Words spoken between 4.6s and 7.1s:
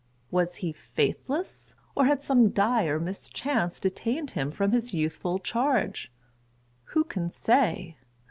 his youthful charge? Who